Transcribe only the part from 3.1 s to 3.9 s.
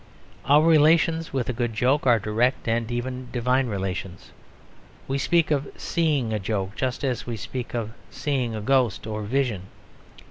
divine